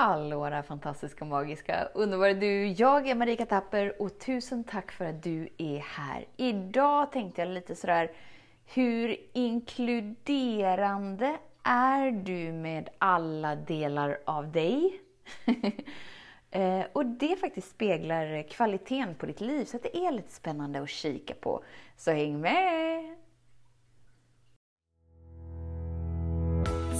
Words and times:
Hallå 0.00 0.50
där 0.50 0.62
fantastiska, 0.62 1.24
magiska, 1.24 1.88
underbara 1.94 2.34
du! 2.34 2.66
Jag 2.66 3.08
är 3.08 3.14
Marika 3.14 3.46
Tapper 3.46 4.02
och 4.02 4.18
tusen 4.18 4.64
tack 4.64 4.92
för 4.92 5.04
att 5.04 5.22
du 5.22 5.48
är 5.58 5.78
här. 5.78 6.24
Idag 6.36 7.12
tänkte 7.12 7.40
jag 7.40 7.48
lite 7.48 7.74
sådär, 7.74 8.10
hur 8.66 9.16
inkluderande 9.32 11.36
är 11.62 12.10
du 12.10 12.52
med 12.52 12.88
alla 12.98 13.56
delar 13.56 14.18
av 14.24 14.52
dig? 14.52 15.00
Eh, 16.52 16.82
och 16.92 17.06
det 17.06 17.40
faktiskt 17.40 17.70
speglar 17.70 18.50
kvaliteten 18.50 19.14
på 19.14 19.26
ditt 19.26 19.40
liv, 19.40 19.64
så 19.64 19.78
det 19.82 19.96
är 19.96 20.12
lite 20.12 20.32
spännande 20.32 20.82
att 20.82 20.90
kika 20.90 21.34
på. 21.34 21.64
Så 21.96 22.10
häng 22.10 22.40
med! 22.40 22.99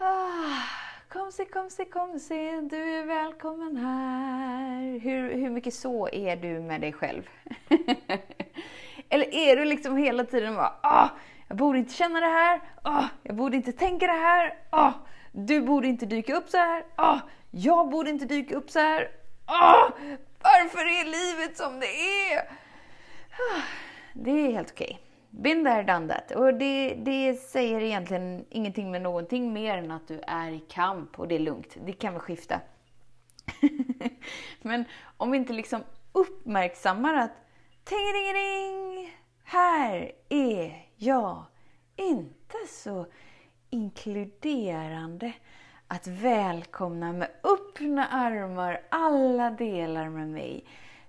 Ah, 0.00 0.62
kom 1.08 1.32
se, 1.32 1.44
kom 1.44 1.70
se, 1.70 1.84
kom 1.84 2.18
se, 2.18 2.60
du 2.60 2.98
är 2.98 3.04
välkommen 3.04 3.76
här. 3.76 4.98
Hur, 4.98 5.34
hur 5.34 5.50
mycket 5.50 5.74
så 5.74 6.08
är 6.08 6.36
du 6.36 6.60
med 6.60 6.80
dig 6.80 6.92
själv? 6.92 7.28
Eller 9.08 9.34
är 9.34 9.56
du 9.56 9.64
liksom 9.64 9.96
hela 9.96 10.24
tiden 10.24 10.54
bara, 10.54 10.74
ah, 10.82 11.08
jag 11.48 11.56
borde 11.56 11.78
inte 11.78 11.94
känna 11.94 12.20
det 12.20 12.26
här, 12.26 12.60
ah, 12.82 13.04
jag 13.22 13.36
borde 13.36 13.56
inte 13.56 13.72
tänka 13.72 14.06
det 14.06 14.12
här, 14.12 14.54
ah, 14.70 14.92
du 15.32 15.62
borde 15.62 15.88
inte 15.88 16.06
dyka 16.06 16.36
upp 16.36 16.48
så 16.48 16.56
här, 16.56 16.84
ah, 16.96 17.18
jag 17.50 17.90
borde 17.90 18.10
inte 18.10 18.24
dyka 18.24 18.56
upp 18.56 18.70
så 18.70 18.78
här, 18.78 19.10
ah, 19.46 19.90
varför 20.42 20.80
är 20.80 21.04
livet 21.04 21.56
som 21.56 21.80
det 21.80 21.86
är? 22.32 22.38
Ah, 23.30 23.62
det 24.12 24.30
är 24.30 24.52
helt 24.52 24.70
okej. 24.70 24.86
Okay. 24.86 25.07
Been 25.30 25.64
there, 25.64 25.82
done 25.82 26.08
that. 26.08 26.30
Och 26.30 26.54
det, 26.54 26.94
det 26.94 27.34
säger 27.34 27.80
egentligen 27.80 28.44
ingenting 28.50 28.90
med 28.90 29.02
någonting 29.02 29.52
mer 29.52 29.78
än 29.78 29.90
att 29.90 30.08
du 30.08 30.20
är 30.26 30.50
i 30.50 30.58
kamp 30.58 31.18
och 31.18 31.28
det 31.28 31.34
är 31.34 31.38
lugnt. 31.38 31.76
Det 31.86 31.92
kan 31.92 32.14
vi 32.14 32.20
skifta. 32.20 32.60
Men 34.62 34.84
om 35.16 35.30
vi 35.30 35.38
inte 35.38 35.52
liksom 35.52 35.82
uppmärksammar 36.12 37.14
att 37.14 37.30
Tingelingeling! 37.84 39.14
Här 39.44 40.12
är 40.28 40.86
jag. 40.96 41.44
Inte 41.96 42.56
så 42.68 43.06
inkluderande 43.70 45.32
att 45.88 46.06
välkomna 46.06 47.12
med 47.12 47.30
öppna 47.42 48.06
armar 48.06 48.80
alla 48.88 49.50
delar 49.50 50.08
med 50.08 50.28
mig. 50.28 50.64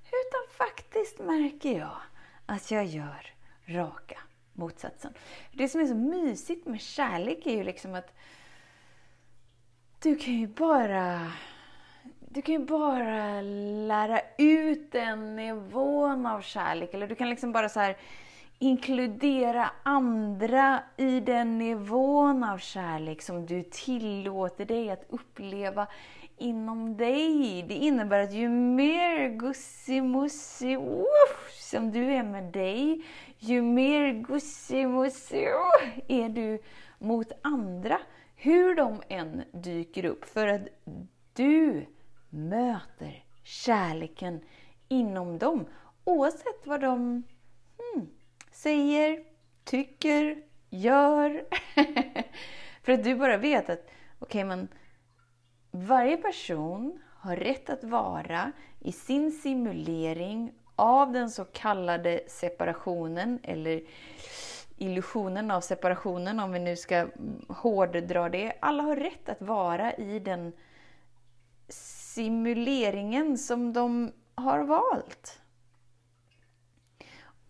Utan 0.05 0.67
faktiskt 0.67 1.19
märker 1.19 1.79
jag 1.79 1.97
att 2.45 2.71
jag 2.71 2.85
gör 2.85 3.33
raka 3.69 4.19
motsatsen. 4.53 5.13
Det 5.53 5.69
som 5.69 5.81
är 5.81 5.85
så 5.85 5.95
mysigt 5.95 6.67
med 6.67 6.81
kärlek 6.81 7.47
är 7.47 7.57
ju 7.57 7.63
liksom 7.63 7.95
att 7.95 8.13
du 9.99 10.15
kan 10.15 10.33
ju 10.33 10.47
bara 10.47 11.31
du 12.19 12.41
kan 12.41 12.55
ju 12.55 12.65
bara 12.65 13.41
lära 13.87 14.21
ut 14.37 14.91
den 14.91 15.35
nivån 15.35 16.25
av 16.25 16.41
kärlek. 16.41 16.93
Eller 16.93 17.07
du 17.07 17.15
kan 17.15 17.29
liksom 17.29 17.51
bara 17.51 17.69
så 17.69 17.79
här 17.79 17.97
inkludera 18.59 19.71
andra 19.83 20.83
i 20.97 21.19
den 21.19 21.57
nivån 21.57 22.43
av 22.43 22.57
kärlek 22.57 23.21
som 23.21 23.45
du 23.45 23.63
tillåter 23.63 24.65
dig 24.65 24.89
att 24.89 25.05
uppleva 25.09 25.87
inom 26.39 26.97
dig. 26.97 27.65
Det 27.67 27.73
innebär 27.73 28.19
att 28.19 28.33
ju 28.33 28.49
mer 28.49 29.29
gussimussi 29.29 30.77
som 31.59 31.91
du 31.91 32.13
är 32.13 32.23
med 32.23 32.43
dig, 32.43 33.05
ju 33.37 33.61
mer 33.61 34.13
gussimussi 34.13 35.47
är 36.07 36.29
du 36.29 36.59
mot 36.99 37.31
andra. 37.41 37.99
Hur 38.35 38.75
de 38.75 39.01
än 39.07 39.43
dyker 39.51 40.05
upp. 40.05 40.25
För 40.25 40.47
att 40.47 40.61
du 41.33 41.85
möter 42.29 43.23
kärleken 43.43 44.41
inom 44.87 45.37
dem. 45.37 45.65
Oavsett 46.03 46.65
vad 46.65 46.81
de 46.81 47.23
hmm, 47.77 48.09
säger, 48.51 49.23
tycker, 49.63 50.43
gör. 50.69 51.45
För 52.83 52.91
att 52.91 53.03
du 53.03 53.15
bara 53.15 53.37
vet 53.37 53.69
att, 53.69 53.79
okej 53.79 53.95
okay, 54.19 54.43
men 54.43 54.67
varje 55.71 56.17
person 56.17 56.99
har 57.19 57.35
rätt 57.35 57.69
att 57.69 57.83
vara 57.83 58.51
i 58.79 58.91
sin 58.91 59.31
simulering 59.31 60.53
av 60.75 61.11
den 61.11 61.29
så 61.29 61.45
kallade 61.45 62.21
separationen 62.27 63.39
eller 63.43 63.81
illusionen 64.77 65.51
av 65.51 65.61
separationen, 65.61 66.39
om 66.39 66.51
vi 66.51 66.59
nu 66.59 66.75
ska 66.75 67.07
hårddra 67.47 68.29
det. 68.29 68.53
Alla 68.59 68.83
har 68.83 68.95
rätt 68.95 69.29
att 69.29 69.41
vara 69.41 69.93
i 69.93 70.19
den 70.19 70.53
simuleringen 71.69 73.37
som 73.37 73.73
de 73.73 74.11
har 74.35 74.63
valt. 74.63 75.41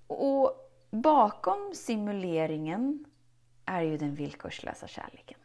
Och 0.07 0.53
bakom 0.91 1.71
simuleringen 1.75 3.05
är 3.65 3.81
ju 3.81 3.97
den 3.97 4.15
villkorslösa 4.15 4.87
kärleken. 4.87 5.39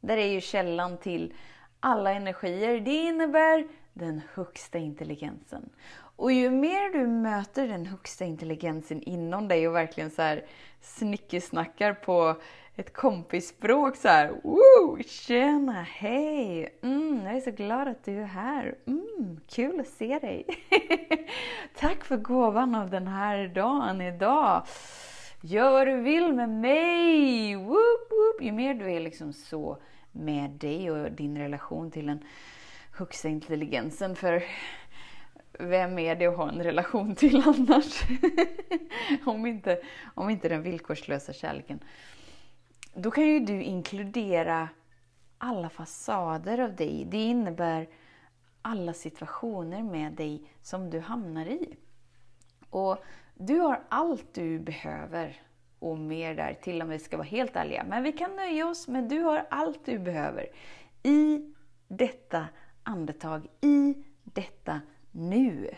Där 0.00 0.16
är 0.16 0.26
ju 0.26 0.40
källan 0.40 0.98
till 0.98 1.34
alla 1.80 2.12
energier. 2.12 2.80
Det 2.80 2.94
innebär 2.94 3.66
den 3.92 4.20
högsta 4.34 4.78
intelligensen. 4.78 5.70
Och 6.16 6.32
ju 6.32 6.50
mer 6.50 6.92
du 6.92 7.06
möter 7.06 7.68
den 7.68 7.86
högsta 7.86 8.24
intelligensen 8.24 9.02
inom 9.02 9.48
dig 9.48 9.68
och 9.68 9.74
verkligen 9.74 10.10
så 10.10 10.22
här 10.22 10.44
snickesnackar 10.80 11.94
på 11.94 12.36
ett 12.76 12.92
kompisspråk 12.92 13.96
så 13.96 14.08
här. 14.08 14.28
Woo! 14.42 15.02
Tjena, 15.06 15.82
hej! 15.82 16.78
Mm, 16.82 17.20
jag 17.24 17.36
är 17.36 17.40
så 17.40 17.50
glad 17.50 17.88
att 17.88 18.04
du 18.04 18.22
är 18.22 18.26
här. 18.26 18.74
Mm, 18.86 19.40
kul 19.48 19.80
att 19.80 19.88
se 19.88 20.18
dig. 20.18 20.46
Tack 21.78 22.04
för 22.04 22.16
gåvan 22.16 22.74
av 22.74 22.90
den 22.90 23.06
här 23.06 23.48
dagen 23.48 24.00
idag. 24.00 24.62
Gör 25.40 25.70
vad 25.70 25.86
du 25.86 25.96
vill 25.96 26.32
med 26.32 26.48
mig! 26.48 27.56
Woop, 27.56 28.10
woop. 28.10 28.42
Ju 28.42 28.52
mer 28.52 28.74
du 28.74 28.92
är 28.92 29.00
liksom 29.00 29.32
så 29.32 29.78
med 30.16 30.50
dig 30.50 30.90
och 30.90 31.12
din 31.12 31.38
relation 31.38 31.90
till 31.90 32.06
den 32.06 32.24
högsta 32.92 33.28
intelligensen. 33.28 34.16
För 34.16 34.42
vem 35.58 35.98
är 35.98 36.16
det 36.16 36.26
att 36.26 36.36
ha 36.36 36.48
en 36.48 36.62
relation 36.62 37.14
till 37.14 37.42
annars? 37.46 38.02
om, 39.24 39.46
inte, 39.46 39.80
om 40.14 40.30
inte 40.30 40.48
den 40.48 40.62
villkorslösa 40.62 41.32
kärleken. 41.32 41.80
Då 42.94 43.10
kan 43.10 43.26
ju 43.26 43.40
du 43.40 43.62
inkludera 43.62 44.68
alla 45.38 45.68
fasader 45.68 46.58
av 46.58 46.76
dig. 46.76 47.06
Det 47.10 47.22
innebär 47.22 47.88
alla 48.62 48.92
situationer 48.92 49.82
med 49.82 50.12
dig 50.12 50.50
som 50.62 50.90
du 50.90 51.00
hamnar 51.00 51.46
i. 51.46 51.76
Och 52.70 53.04
du 53.34 53.58
har 53.58 53.82
allt 53.88 54.34
du 54.34 54.58
behöver 54.58 55.42
och 55.90 55.98
mer 55.98 56.34
där 56.34 56.54
till 56.54 56.82
om 56.82 56.88
vi 56.88 56.98
ska 56.98 57.16
vara 57.16 57.26
helt 57.26 57.56
ärliga. 57.56 57.84
Men 57.88 58.02
vi 58.02 58.12
kan 58.12 58.36
nöja 58.36 58.68
oss 58.68 58.88
med 58.88 59.04
du 59.04 59.20
har 59.20 59.46
allt 59.50 59.84
du 59.84 59.98
behöver 59.98 60.46
i 61.02 61.54
detta 61.88 62.46
andetag, 62.82 63.46
i 63.60 63.94
detta 64.24 64.80
nu. 65.10 65.70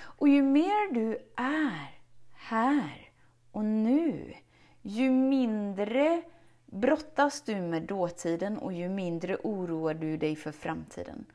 Och 0.00 0.28
ju 0.28 0.42
mer 0.42 0.94
du 0.94 1.18
är 1.36 1.98
här 2.34 3.10
och 3.52 3.64
nu, 3.64 4.34
ju 4.82 5.10
mindre 5.10 6.22
brottas 6.66 7.42
du 7.42 7.56
med 7.56 7.82
dåtiden 7.82 8.58
och 8.58 8.72
ju 8.72 8.88
mindre 8.88 9.36
oroar 9.36 9.94
du 9.94 10.16
dig 10.16 10.36
för 10.36 10.52
framtiden. 10.52 11.26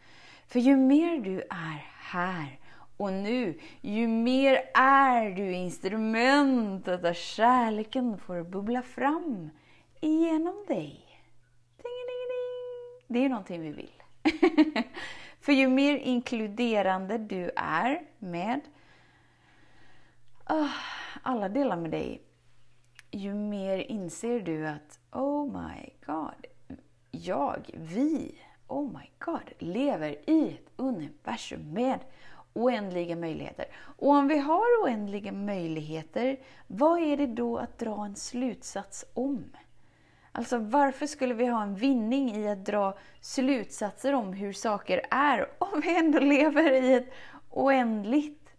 För 0.48 0.60
ju 0.60 0.78
mer 0.78 1.18
du 1.18 1.42
är 1.42 1.88
här 1.92 2.60
och 3.04 3.14
nu, 3.14 3.60
ju 3.82 4.08
mer 4.08 4.62
är 4.74 5.30
du 5.30 5.52
instrumentet 5.52 7.02
där 7.02 7.14
kärleken 7.14 8.18
får 8.18 8.44
bubbla 8.44 8.82
fram 8.82 9.50
igenom 10.02 10.66
dig. 10.68 11.22
Ding, 11.78 12.04
ding, 12.08 12.26
ding. 12.34 13.06
Det 13.08 13.26
är 13.26 13.30
någonting 13.30 13.62
vi 13.62 13.72
vill. 13.72 14.04
För 15.42 15.54
ju 15.54 15.68
mer 15.68 15.98
inkluderande 15.98 17.18
du 17.18 17.52
är 17.56 18.02
med 18.20 18.62
oh, 20.50 20.76
alla 21.22 21.50
delar 21.50 21.78
med 21.78 21.92
dig, 21.92 22.22
ju 23.12 23.34
mer 23.34 23.78
inser 23.78 24.40
du 24.40 24.68
att 24.68 25.00
Oh 25.12 25.46
my 25.46 25.90
God, 26.06 26.46
jag, 27.12 27.70
vi 27.74 28.36
oh 28.68 28.92
my 28.92 29.10
god, 29.20 29.52
lever 29.60 30.30
i 30.30 30.50
ett 30.50 30.72
universum 30.76 31.74
med 31.74 32.00
oändliga 32.54 33.16
möjligheter. 33.16 33.66
Och 33.76 34.10
om 34.10 34.28
vi 34.28 34.38
har 34.38 34.84
oändliga 34.84 35.32
möjligheter, 35.32 36.40
vad 36.68 37.00
är 37.00 37.18
det 37.18 37.28
då 37.28 37.58
att 37.58 37.80
dra 37.80 38.06
en 38.06 38.16
slutsats 38.16 39.06
om? 39.14 39.46
Alltså 40.32 40.58
varför 40.58 41.06
skulle 41.08 41.34
vi 41.34 41.46
ha 41.46 41.64
en 41.64 41.76
vinning 41.76 42.36
i 42.36 42.50
att 42.50 42.66
dra 42.66 42.98
slutsatser 43.22 44.14
om 44.14 44.34
hur 44.34 44.54
saker 44.54 45.02
är 45.12 45.50
om 45.58 45.82
vi 45.82 45.98
ändå 45.98 46.20
lever 46.20 46.72
i 46.72 46.94
ett 46.94 47.14
oändligt 47.50 48.50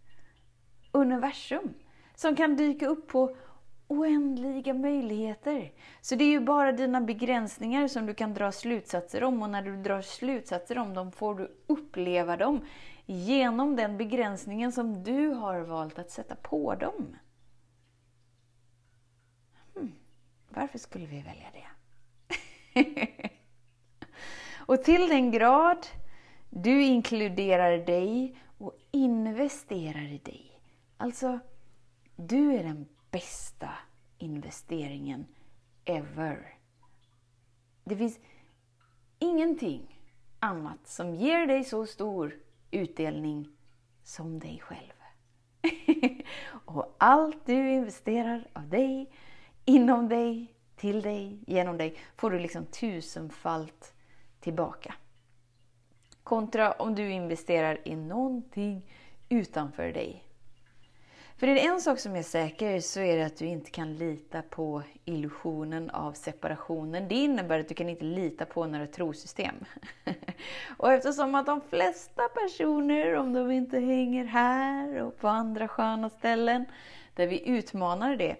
universum 0.91 1.73
som 2.15 2.35
kan 2.35 2.55
dyka 2.55 2.87
upp 2.87 3.07
på 3.07 3.35
oändliga 3.87 4.73
möjligheter. 4.73 5.71
Så 6.01 6.15
det 6.15 6.23
är 6.23 6.29
ju 6.29 6.39
bara 6.39 6.71
dina 6.71 7.01
begränsningar 7.01 7.87
som 7.87 8.05
du 8.05 8.13
kan 8.13 8.33
dra 8.33 8.51
slutsatser 8.51 9.23
om 9.23 9.41
och 9.41 9.49
när 9.49 9.61
du 9.61 9.77
drar 9.77 10.01
slutsatser 10.01 10.77
om 10.77 10.93
dem 10.93 11.11
får 11.11 11.35
du 11.35 11.51
uppleva 11.67 12.37
dem 12.37 12.61
genom 13.05 13.75
den 13.75 13.97
begränsningen 13.97 14.71
som 14.71 15.03
du 15.03 15.27
har 15.27 15.59
valt 15.59 15.99
att 15.99 16.11
sätta 16.11 16.35
på 16.35 16.75
dem. 16.75 17.15
Hmm. 19.73 19.91
Varför 20.49 20.77
skulle 20.77 21.05
vi 21.05 21.21
välja 21.21 21.47
det? 21.53 21.65
och 24.57 24.83
till 24.83 25.09
den 25.09 25.31
grad 25.31 25.87
du 26.49 26.83
inkluderar 26.83 27.77
dig 27.77 28.37
och 28.57 28.77
investerar 28.91 30.07
i 30.11 30.17
dig. 30.17 30.61
Alltså, 30.97 31.39
du 32.15 32.53
är 32.53 32.63
den 32.63 32.87
bästa 33.11 33.69
investeringen 34.17 35.25
ever. 35.85 36.57
Det 37.83 37.97
finns 37.97 38.19
ingenting 39.19 39.99
annat 40.39 40.87
som 40.87 41.15
ger 41.15 41.47
dig 41.47 41.63
så 41.63 41.85
stor 41.85 42.44
utdelning 42.71 43.47
som 44.03 44.39
dig 44.39 44.59
själv. 44.63 44.93
och 46.65 46.95
allt 46.97 47.45
du 47.45 47.71
investerar 47.71 48.47
av 48.53 48.69
dig, 48.69 49.11
inom 49.65 50.09
dig, 50.09 50.53
till 50.75 51.01
dig, 51.01 51.39
genom 51.47 51.77
dig, 51.77 51.97
får 52.15 52.31
du 52.31 52.39
liksom 52.39 52.65
tusenfalt 52.65 53.93
tillbaka. 54.39 54.95
Kontra 56.23 56.71
om 56.71 56.95
du 56.95 57.11
investerar 57.11 57.87
i 57.87 57.95
någonting 57.95 58.91
utanför 59.29 59.93
dig. 59.93 60.24
För 61.37 61.47
är 61.47 61.55
det 61.55 61.65
en 61.65 61.81
sak 61.81 61.99
som 61.99 62.15
är 62.15 62.23
säker 62.23 62.79
så 62.79 62.99
är 62.99 63.17
det 63.17 63.25
att 63.25 63.37
du 63.37 63.45
inte 63.45 63.71
kan 63.71 63.95
lita 63.95 64.41
på 64.41 64.81
illusionen 65.05 65.89
av 65.89 66.13
separationen. 66.13 67.07
Det 67.07 67.15
innebär 67.15 67.59
att 67.59 67.67
du 67.67 67.73
kan 67.73 67.89
inte 67.89 68.05
lita 68.05 68.45
på 68.45 68.65
några 68.65 68.87
trosystem. 68.87 69.55
och 70.77 70.93
eftersom 70.93 71.35
att 71.35 71.45
de 71.45 71.61
flesta 71.61 72.23
personer, 72.29 73.15
om 73.15 73.33
de 73.33 73.51
inte 73.51 73.79
hänger 73.79 74.25
här 74.25 75.01
och 75.01 75.17
på 75.17 75.27
andra 75.27 75.67
sköna 75.67 76.09
ställen 76.09 76.65
där 77.15 77.27
vi 77.27 77.49
utmanar 77.49 78.15
det, 78.15 78.35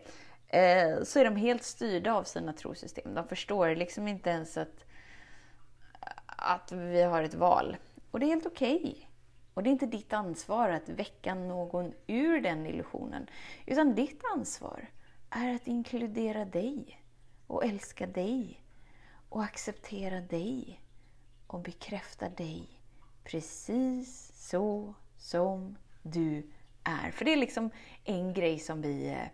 eh, 0.48 1.04
så 1.04 1.20
är 1.20 1.26
de 1.26 1.36
helt 1.36 1.64
styrda 1.64 2.14
av 2.14 2.24
sina 2.24 2.54
trosystem. 2.54 3.14
De 3.14 3.28
förstår 3.28 3.76
liksom 3.76 4.08
inte 4.08 4.30
ens 4.30 4.58
att, 4.58 4.86
att 6.26 6.72
vi 6.72 7.02
har 7.02 7.24
ett 7.24 7.36
val. 7.36 7.78
Och 8.12 8.20
det 8.20 8.26
är 8.26 8.30
helt 8.30 8.46
okej. 8.46 8.76
Okay. 8.76 9.15
Och 9.56 9.64
det 9.64 9.70
är 9.70 9.72
inte 9.72 9.86
ditt 9.86 10.14
ansvar 10.14 10.70
att 10.70 10.90
väcka 10.90 11.36
någon 11.36 11.94
ur 12.08 12.42
den 12.42 12.66
illusionen. 12.66 13.28
Utan 13.66 13.96
ditt 13.96 14.22
ansvar 14.36 14.88
är 15.30 15.56
att 15.56 15.68
inkludera 15.68 16.46
dig 16.46 17.02
och 17.48 17.66
älska 17.66 18.08
dig 18.08 18.62
och 19.30 19.44
acceptera 19.44 20.22
dig 20.22 20.82
och 21.48 21.60
bekräfta 21.60 22.30
dig 22.30 22.82
precis 23.24 24.32
så 24.36 24.94
som 25.18 25.78
du 26.02 26.52
är. 26.84 27.12
För 27.12 27.26
det 27.26 27.34
är 27.34 27.38
liksom 27.38 27.70
en 28.04 28.34
grej 28.34 28.60
som 28.60 28.82
vi 28.82 29.08
eh, 29.08 29.28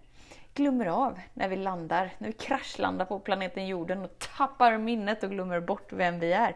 glömmer 0.53 0.85
av 0.85 1.19
när 1.33 1.49
vi 1.49 1.55
landar, 1.55 2.13
när 2.17 2.27
vi 2.27 2.33
kraschlandar 2.33 3.05
på 3.05 3.19
planeten 3.19 3.67
jorden 3.67 4.05
och 4.05 4.19
tappar 4.19 4.77
minnet 4.77 5.23
och 5.23 5.29
glömmer 5.31 5.59
bort 5.59 5.93
vem 5.93 6.19
vi 6.19 6.33
är 6.33 6.55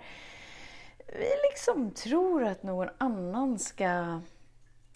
vi 1.07 1.29
liksom 1.49 1.91
tror 1.91 2.43
att 2.43 2.63
någon 2.63 2.89
annan 2.97 3.59
ska 3.59 4.21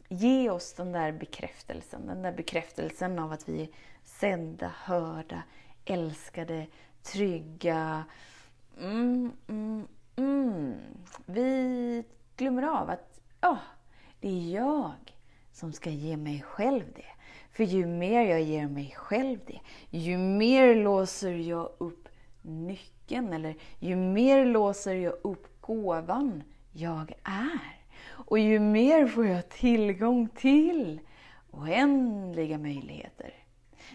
ge 0.09 0.49
oss 0.49 0.73
den 0.73 0.91
där 0.91 1.11
bekräftelsen. 1.11 2.07
Den 2.07 2.21
där 2.21 2.31
bekräftelsen 2.31 3.19
av 3.19 3.31
att 3.31 3.49
vi 3.49 3.61
är 3.61 3.69
sedda, 4.03 4.71
hörda, 4.75 5.43
älskade, 5.85 6.67
trygga. 7.03 8.03
Mm, 8.79 9.31
mm, 9.47 9.87
mm. 10.15 10.73
Vi 11.25 12.03
glömmer 12.37 12.63
av 12.63 12.89
att 12.89 13.19
oh, 13.41 13.57
det 14.19 14.29
är 14.29 14.53
jag 14.55 15.17
som 15.51 15.73
ska 15.73 15.89
ge 15.89 16.17
mig 16.17 16.41
själv 16.41 16.83
det. 16.95 17.05
För 17.51 17.63
ju 17.63 17.85
mer 17.85 18.21
jag 18.21 18.41
ger 18.41 18.67
mig 18.67 18.93
själv 18.97 19.39
det, 19.45 19.59
ju 19.89 20.17
mer 20.17 20.75
låser 20.75 21.31
jag 21.33 21.69
upp 21.77 22.07
nyckeln. 22.41 23.33
Eller 23.33 23.55
ju 23.79 23.95
mer 23.95 24.45
låser 24.45 24.95
jag 24.95 25.13
upp 25.23 25.58
gåvan 25.61 26.43
jag 26.71 27.13
är. 27.23 27.79
Och 28.07 28.39
ju 28.39 28.59
mer 28.59 29.07
får 29.07 29.25
jag 29.25 29.49
tillgång 29.49 30.27
till 30.27 30.99
oändliga 31.51 32.57
möjligheter. 32.57 33.33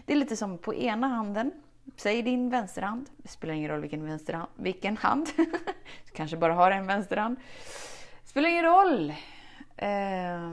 Det 0.05 0.13
är 0.13 0.17
lite 0.17 0.37
som 0.37 0.57
på 0.57 0.73
ena 0.73 1.07
handen, 1.07 1.51
säg 1.95 2.21
din 2.21 2.49
vänsterhand, 2.49 3.09
det 3.17 3.27
spelar 3.27 3.53
ingen 3.53 3.71
roll 3.71 3.81
vilken, 3.81 4.05
vänsterhand, 4.05 4.49
vilken 4.55 4.97
hand, 4.97 5.27
du 5.35 5.45
kanske 6.13 6.37
bara 6.37 6.53
har 6.53 6.71
en 6.71 6.87
vänsterhand. 6.87 7.37
Det 8.23 8.29
spelar 8.29 8.49
ingen 8.49 8.65
roll 8.65 9.13
eh, 9.77 10.51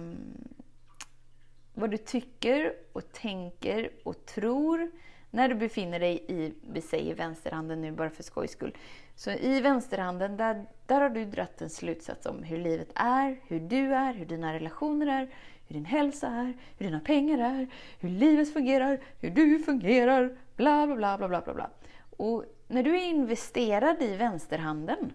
vad 1.75 1.91
du 1.91 1.97
tycker 1.97 2.73
och 2.93 3.13
tänker 3.13 3.91
och 4.05 4.27
tror 4.27 4.91
när 5.31 5.49
du 5.49 5.55
befinner 5.55 6.01
dig 6.01 6.25
i, 6.29 6.55
vi 6.73 6.81
säger 6.81 7.15
vänsterhanden 7.15 7.81
nu 7.81 7.93
bara 7.93 8.11
för 8.11 8.23
skojs 8.23 8.51
skull. 8.51 8.77
Så 9.15 9.31
i 9.31 9.61
vänsterhanden, 9.61 10.37
där, 10.37 10.67
där 10.87 11.01
har 11.01 11.11
du 11.11 11.25
dratt 11.25 11.63
en 11.63 11.71
slutsats 11.71 12.27
om 12.27 12.43
hur 12.43 12.59
livet 12.59 12.89
är, 12.95 13.41
hur 13.47 13.61
du 13.61 13.95
är, 13.95 14.15
hur 14.15 14.27
dina 14.27 14.55
relationer 14.55 15.07
är, 15.07 15.35
hur 15.67 15.75
din 15.75 15.85
hälsa 15.85 16.29
är, 16.29 16.55
hur 16.79 16.87
dina 16.87 17.01
pengar 17.01 17.39
är, 17.39 17.69
hur 18.01 18.09
livet 18.09 18.53
fungerar, 18.53 19.01
hur 19.21 19.31
du 19.31 19.59
fungerar, 19.59 20.37
bla 20.57 20.87
bla 20.87 20.97
bla 20.97 21.29
bla 21.29 21.41
bla 21.41 21.55
bla. 21.55 21.71
Och 22.17 22.45
när 22.69 22.83
du 22.83 22.97
är 22.97 23.05
investerad 23.05 24.03
i 24.03 24.17
vänsterhanden 24.17 25.13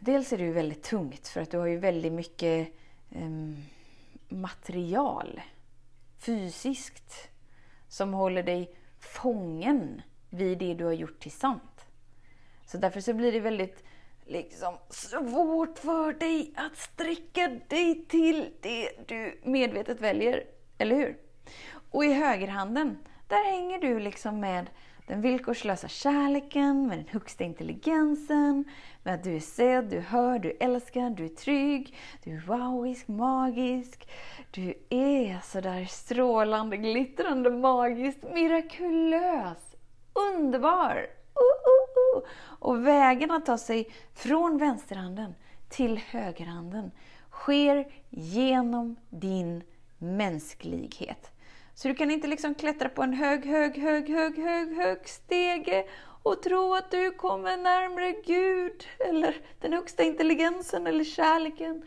Dels 0.00 0.32
är 0.32 0.38
det 0.38 0.44
ju 0.44 0.52
väldigt 0.52 0.82
tungt 0.82 1.28
för 1.28 1.40
att 1.40 1.50
du 1.50 1.58
har 1.58 1.66
ju 1.66 1.78
väldigt 1.78 2.12
mycket 2.12 2.68
um, 3.10 3.56
material 4.28 5.40
fysiskt 6.18 7.28
som 7.88 8.12
håller 8.12 8.42
dig 8.42 8.74
fången 8.98 10.02
vid 10.36 10.58
det 10.58 10.74
du 10.74 10.84
har 10.84 10.92
gjort 10.92 11.20
till 11.20 11.32
sant. 11.32 11.86
Så 12.66 12.78
därför 12.78 13.00
så 13.00 13.14
blir 13.14 13.32
det 13.32 13.40
väldigt 13.40 13.84
liksom, 14.26 14.74
svårt 14.90 15.78
för 15.78 16.12
dig 16.12 16.52
att 16.56 16.76
sträcka 16.76 17.60
dig 17.68 18.04
till 18.08 18.50
det 18.60 19.08
du 19.08 19.40
medvetet 19.44 20.00
väljer. 20.00 20.44
Eller 20.78 20.96
hur? 20.96 21.16
Och 21.90 22.04
i 22.04 22.12
högerhanden, 22.12 22.98
där 23.28 23.50
hänger 23.50 23.80
du 23.80 24.00
liksom 24.00 24.40
med 24.40 24.70
den 25.06 25.20
villkorslösa 25.20 25.88
kärleken, 25.88 26.86
med 26.86 26.98
den 26.98 27.08
högsta 27.08 27.44
intelligensen, 27.44 28.64
med 29.02 29.14
att 29.14 29.24
du 29.24 29.36
är 29.36 29.40
sedd, 29.40 29.84
du 29.84 30.00
hör, 30.00 30.38
du 30.38 30.50
älskar, 30.60 31.10
du 31.10 31.24
är 31.24 31.28
trygg, 31.28 31.96
du 32.24 32.30
är 32.30 32.40
wowisk, 32.40 33.08
magisk. 33.08 34.08
Du 34.50 34.74
är 34.90 35.40
sådär 35.44 35.84
strålande, 35.84 36.76
glittrande, 36.76 37.50
magisk, 37.50 38.18
mirakulös, 38.34 39.75
underbar. 40.16 40.96
Uh, 40.96 42.16
uh, 42.16 42.18
uh. 42.18 42.28
Och 42.58 42.86
vägen 42.86 43.30
att 43.30 43.46
ta 43.46 43.58
sig 43.58 43.90
från 44.14 44.58
vänsterhanden 44.58 45.34
till 45.68 45.98
högerhanden 45.98 46.90
sker 47.30 47.86
genom 48.10 48.96
din 49.10 49.62
mänsklighet. 49.98 51.30
Så 51.74 51.88
du 51.88 51.94
kan 51.94 52.10
inte 52.10 52.26
liksom 52.28 52.54
klättra 52.54 52.88
på 52.88 53.02
en 53.02 53.12
hög, 53.12 53.46
hög, 53.46 53.78
hög, 53.78 54.08
hög, 54.08 54.38
hög, 54.38 54.76
hög 54.76 55.08
stege 55.08 55.84
och 56.22 56.42
tro 56.42 56.74
att 56.74 56.90
du 56.90 57.10
kommer 57.10 57.56
närmre 57.56 58.12
Gud 58.12 58.86
eller 58.98 59.36
den 59.60 59.72
högsta 59.72 60.02
intelligensen 60.02 60.86
eller 60.86 61.04
kärleken. 61.04 61.82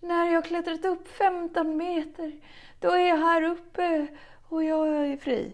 När 0.00 0.32
jag 0.32 0.44
klättrat 0.44 0.84
upp 0.84 1.08
15 1.08 1.76
meter, 1.76 2.32
då 2.80 2.90
är 2.90 3.08
jag 3.08 3.16
här 3.16 3.42
uppe 3.42 4.06
och 4.48 4.64
jag 4.64 4.88
är 4.88 5.16
fri. 5.16 5.52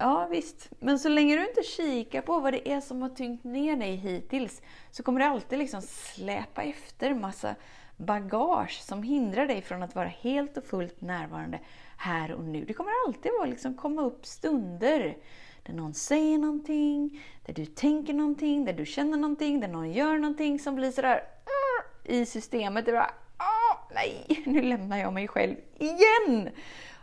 Ja 0.00 0.28
visst, 0.30 0.70
men 0.78 0.98
så 0.98 1.08
länge 1.08 1.36
du 1.36 1.48
inte 1.48 1.62
kikar 1.62 2.22
på 2.22 2.40
vad 2.40 2.52
det 2.52 2.72
är 2.72 2.80
som 2.80 3.02
har 3.02 3.08
tyngt 3.08 3.44
ner 3.44 3.76
dig 3.76 3.96
hittills 3.96 4.62
så 4.90 5.02
kommer 5.02 5.20
det 5.20 5.26
alltid 5.26 5.58
liksom 5.58 5.82
släpa 5.82 6.62
efter 6.62 7.14
massa 7.14 7.54
bagage 7.96 8.80
som 8.82 9.02
hindrar 9.02 9.46
dig 9.46 9.62
från 9.62 9.82
att 9.82 9.94
vara 9.94 10.08
helt 10.08 10.56
och 10.56 10.64
fullt 10.64 11.00
närvarande 11.00 11.60
här 11.96 12.32
och 12.32 12.44
nu. 12.44 12.64
Det 12.64 12.72
kommer 12.72 12.92
alltid 13.06 13.32
vara 13.38 13.46
liksom 13.46 13.74
komma 13.74 14.02
upp 14.02 14.26
stunder 14.26 15.16
där 15.62 15.72
någon 15.72 15.94
säger 15.94 16.38
någonting, 16.38 17.20
där 17.46 17.54
du 17.54 17.66
tänker 17.66 18.14
någonting, 18.14 18.64
där 18.64 18.72
du 18.72 18.86
känner 18.86 19.18
någonting, 19.18 19.60
där 19.60 19.68
någon 19.68 19.92
gör 19.92 20.18
någonting 20.18 20.58
som 20.58 20.74
blir 20.74 20.90
sådär 20.90 21.16
uh, 21.16 21.22
ah", 21.44 22.12
i 22.12 22.26
systemet. 22.26 22.86
Det 22.86 22.92
bara, 22.92 23.10
oh, 23.38 23.94
nej, 23.94 24.42
nu 24.46 24.62
lämnar 24.62 24.98
jag 24.98 25.12
mig 25.12 25.28
själv 25.28 25.56
igen! 25.78 26.50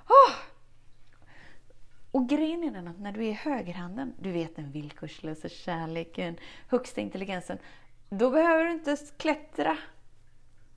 Oh. 0.07 0.54
Och 2.15 2.29
grejen 2.29 2.63
är 2.63 2.71
den 2.71 2.87
att 2.87 2.99
när 2.99 3.11
du 3.11 3.25
är 3.25 3.29
i 3.29 3.33
högerhanden, 3.33 4.13
du 4.19 4.31
vet 4.31 4.55
den 4.55 4.71
villkorslösa 4.71 5.49
kärleken, 5.49 6.37
högsta 6.67 7.01
intelligensen, 7.01 7.57
då 8.09 8.29
behöver 8.29 8.65
du 8.65 8.71
inte 8.71 8.97
klättra 9.17 9.77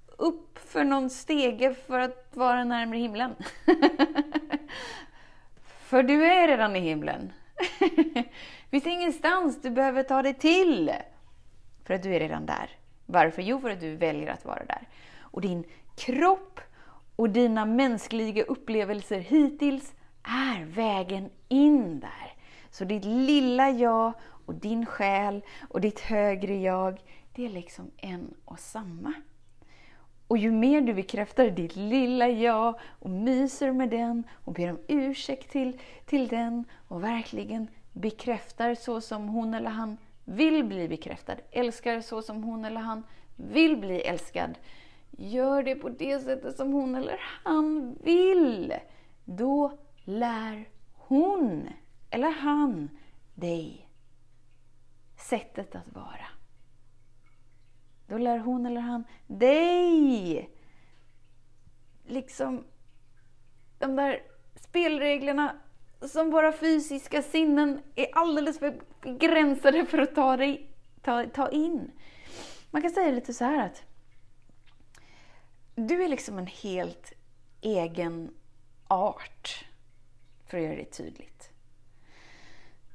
upp 0.06 0.58
för 0.58 0.84
någon 0.84 1.10
stege 1.10 1.74
för 1.74 1.98
att 1.98 2.30
vara 2.36 2.64
närmare 2.64 2.98
himlen. 2.98 3.34
för 5.62 6.02
du 6.02 6.24
är 6.24 6.48
redan 6.48 6.76
i 6.76 6.80
himlen. 6.80 7.32
Det 7.78 8.24
finns 8.70 8.86
ingenstans 8.86 9.62
du 9.62 9.70
behöver 9.70 10.02
ta 10.02 10.22
dig 10.22 10.34
till. 10.34 10.92
För 11.84 11.94
att 11.94 12.02
du 12.02 12.14
är 12.14 12.20
redan 12.20 12.46
där. 12.46 12.70
Varför? 13.06 13.42
Jo, 13.42 13.60
för 13.60 13.70
att 13.70 13.80
du 13.80 13.96
väljer 13.96 14.28
att 14.28 14.44
vara 14.44 14.64
där. 14.64 14.88
Och 15.20 15.40
din 15.40 15.64
kropp 15.96 16.60
och 17.16 17.30
dina 17.30 17.64
mänskliga 17.64 18.42
upplevelser 18.42 19.20
hittills 19.20 19.94
är 20.58 20.64
vägen 20.64 21.30
in 21.48 22.00
där. 22.00 22.34
Så 22.70 22.84
ditt 22.84 23.04
lilla 23.04 23.70
jag 23.70 24.12
och 24.46 24.54
din 24.54 24.86
själ 24.86 25.42
och 25.68 25.80
ditt 25.80 26.00
högre 26.00 26.56
jag, 26.56 27.00
det 27.34 27.46
är 27.46 27.50
liksom 27.50 27.90
en 27.96 28.34
och 28.44 28.58
samma. 28.58 29.14
Och 30.28 30.38
ju 30.38 30.50
mer 30.50 30.80
du 30.80 30.94
bekräftar 30.94 31.50
ditt 31.50 31.76
lilla 31.76 32.28
jag 32.28 32.80
och 32.82 33.10
myser 33.10 33.72
med 33.72 33.90
den 33.90 34.24
och 34.44 34.52
ber 34.52 34.70
om 34.70 34.78
ursäkt 34.88 35.50
till, 35.50 35.80
till 36.06 36.28
den 36.28 36.64
och 36.88 37.04
verkligen 37.04 37.68
bekräftar 37.92 38.74
så 38.74 39.00
som 39.00 39.28
hon 39.28 39.54
eller 39.54 39.70
han 39.70 39.96
vill 40.24 40.64
bli 40.64 40.88
bekräftad, 40.88 41.36
älskar 41.50 42.00
så 42.00 42.22
som 42.22 42.42
hon 42.42 42.64
eller 42.64 42.80
han 42.80 43.02
vill 43.36 43.76
bli 43.76 44.00
älskad. 44.00 44.58
Gör 45.10 45.62
det 45.62 45.74
på 45.74 45.88
det 45.88 46.20
sättet 46.20 46.56
som 46.56 46.72
hon 46.72 46.94
eller 46.94 47.20
han 47.44 47.98
vill. 48.02 48.74
Då 49.24 49.78
lär 50.08 50.68
hon 50.92 51.68
eller 52.10 52.30
han 52.30 52.90
dig 53.34 53.88
sättet 55.16 55.74
att 55.74 55.88
vara. 55.92 56.26
Då 58.06 58.18
lär 58.18 58.38
hon 58.38 58.66
eller 58.66 58.80
han 58.80 59.04
dig 59.26 60.50
liksom 62.06 62.64
de 63.78 63.96
där 63.96 64.22
spelreglerna 64.54 65.56
som 66.00 66.30
våra 66.30 66.52
fysiska 66.52 67.22
sinnen 67.22 67.82
är 67.94 68.08
alldeles 68.12 68.58
för 68.58 68.80
begränsade 69.02 69.86
för 69.86 69.98
att 69.98 70.14
ta, 70.14 70.36
dig, 70.36 70.70
ta, 71.02 71.24
ta 71.26 71.48
in. 71.48 71.90
Man 72.70 72.82
kan 72.82 72.90
säga 72.90 73.10
lite 73.10 73.34
så 73.34 73.44
här 73.44 73.66
att 73.66 73.82
du 75.74 76.02
är 76.04 76.08
liksom 76.08 76.38
en 76.38 76.46
helt 76.46 77.12
egen 77.60 78.34
art, 78.88 79.67
för 80.48 80.58
att 80.58 80.64
göra 80.64 80.76
det 80.76 80.84
tydligt. 80.84 81.50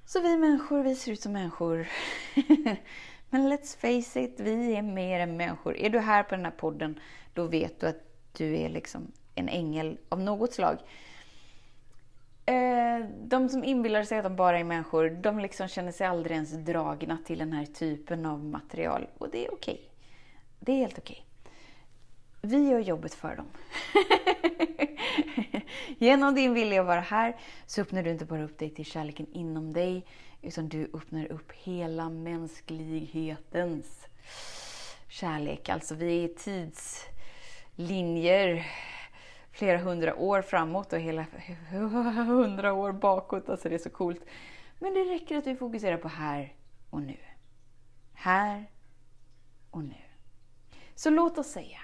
Så 0.05 0.21
vi 0.21 0.37
människor, 0.37 0.83
vi 0.83 0.95
ser 0.95 1.11
ut 1.11 1.21
som 1.21 1.33
människor. 1.33 1.87
Men 3.29 3.53
let's 3.53 3.77
face 3.77 4.19
it, 4.19 4.39
vi 4.39 4.75
är 4.75 4.81
mer 4.81 5.19
än 5.19 5.37
människor. 5.37 5.77
Är 5.77 5.89
du 5.89 5.99
här 5.99 6.23
på 6.23 6.35
den 6.35 6.45
här 6.45 6.51
podden, 6.51 6.99
då 7.33 7.47
vet 7.47 7.79
du 7.79 7.87
att 7.87 8.01
du 8.37 8.57
är 8.57 8.69
liksom 8.69 9.11
en 9.35 9.49
ängel 9.49 9.97
av 10.09 10.19
något 10.19 10.53
slag. 10.53 10.77
Eh, 12.45 12.99
de 13.23 13.49
som 13.49 13.63
inbillar 13.63 14.03
sig 14.03 14.17
att 14.17 14.23
de 14.23 14.35
bara 14.35 14.59
är 14.59 14.63
människor, 14.63 15.09
de 15.09 15.39
liksom 15.39 15.67
känner 15.67 15.91
sig 15.91 16.07
aldrig 16.07 16.35
ens 16.35 16.51
dragna 16.51 17.17
till 17.25 17.39
den 17.39 17.53
här 17.53 17.65
typen 17.65 18.25
av 18.25 18.45
material. 18.45 19.07
Och 19.17 19.29
det 19.29 19.45
är 19.45 19.53
okej. 19.53 19.73
Okay. 19.73 19.85
Det 20.59 20.71
är 20.71 20.77
helt 20.77 20.97
okej. 20.97 21.23
Okay. 21.25 21.32
Vi 22.45 22.69
gör 22.69 22.79
jobbet 22.79 23.13
för 23.13 23.35
dem. 23.35 23.47
Genom 25.97 26.35
din 26.35 26.53
vilja 26.53 26.81
att 26.81 26.87
vara 26.87 26.99
här 26.99 27.35
så 27.65 27.81
öppnar 27.81 28.03
du 28.03 28.09
inte 28.09 28.25
bara 28.25 28.43
upp 28.43 28.57
dig 28.57 28.69
till 28.69 28.85
kärleken 28.85 29.27
inom 29.31 29.73
dig, 29.73 30.05
utan 30.41 30.69
du 30.69 30.89
öppnar 30.93 31.31
upp 31.31 31.51
hela 31.51 32.09
mänsklighetens 32.09 34.07
kärlek. 35.07 35.69
Alltså 35.69 35.95
vi 35.95 36.23
är 36.23 36.27
tidslinjer 37.77 38.67
flera 39.51 39.77
hundra 39.77 40.15
år 40.15 40.41
framåt 40.41 40.93
och 40.93 40.99
hela 40.99 41.25
hundra 42.25 42.73
år 42.73 42.91
bakåt. 42.91 43.49
Alltså 43.49 43.69
det 43.69 43.75
är 43.75 43.79
så 43.79 43.89
coolt. 43.89 44.25
Men 44.79 44.93
det 44.93 45.03
räcker 45.03 45.37
att 45.37 45.47
vi 45.47 45.55
fokuserar 45.55 45.97
på 45.97 46.07
här 46.07 46.53
och 46.89 47.01
nu. 47.01 47.17
Här 48.13 48.69
och 49.71 49.83
nu. 49.83 50.01
Så 50.95 51.09
låt 51.09 51.37
oss 51.37 51.47
säga 51.47 51.79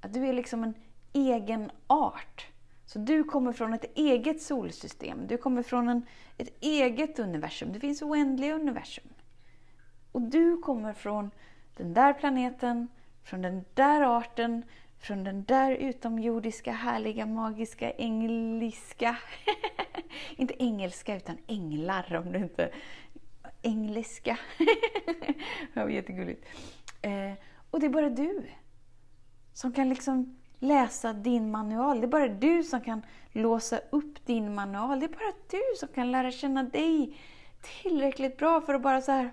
att 0.00 0.12
du 0.12 0.26
är 0.26 0.32
liksom 0.32 0.64
en 0.64 0.74
egen 1.12 1.70
art. 1.86 2.46
Så 2.86 2.98
du 2.98 3.24
kommer 3.24 3.52
från 3.52 3.74
ett 3.74 3.84
eget 3.94 4.42
solsystem, 4.42 5.26
du 5.26 5.36
kommer 5.36 5.62
från 5.62 5.88
en, 5.88 6.06
ett 6.38 6.56
eget 6.60 7.18
universum. 7.18 7.72
Det 7.72 7.80
finns 7.80 8.02
oändliga 8.02 8.54
universum. 8.54 9.08
Och 10.12 10.22
du 10.22 10.56
kommer 10.56 10.92
från 10.92 11.30
den 11.76 11.94
där 11.94 12.12
planeten, 12.12 12.88
från 13.24 13.42
den 13.42 13.64
där 13.74 14.18
arten, 14.18 14.64
från 14.98 15.24
den 15.24 15.44
där 15.44 15.72
utomjordiska, 15.72 16.72
härliga, 16.72 17.26
magiska, 17.26 17.90
engliska. 17.90 19.16
inte 20.36 20.62
engelska, 20.62 21.16
utan 21.16 21.38
änglar 21.46 22.16
om 22.16 22.32
du 22.32 22.38
inte... 22.38 22.70
Engelska. 23.62 24.38
det 25.74 25.80
var 25.80 25.88
jättegulligt. 25.88 26.44
Eh, 27.02 27.32
och 27.70 27.80
det 27.80 27.86
är 27.86 27.90
bara 27.90 28.10
du 28.10 28.42
som 29.60 29.72
kan 29.72 29.88
liksom 29.88 30.36
läsa 30.58 31.12
din 31.12 31.50
manual. 31.50 32.00
Det 32.00 32.06
är 32.06 32.08
bara 32.08 32.28
du 32.28 32.62
som 32.62 32.80
kan 32.80 33.02
låsa 33.32 33.80
upp 33.90 34.26
din 34.26 34.54
manual. 34.54 35.00
Det 35.00 35.06
är 35.06 35.08
bara 35.08 35.32
du 35.50 35.62
som 35.76 35.88
kan 35.88 36.12
lära 36.12 36.30
känna 36.30 36.62
dig 36.62 37.18
tillräckligt 37.82 38.36
bra 38.36 38.60
för 38.60 38.74
att 38.74 38.82
bara 38.82 39.00
så 39.00 39.12
här 39.12 39.30